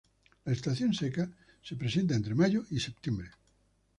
La 0.45 0.53
estación 0.53 0.95
seca 0.95 1.29
se 1.61 1.75
presenta 1.75 2.15
entre 2.15 2.33
mayo 2.33 2.65
y 2.71 2.79
septiembre. 2.79 3.29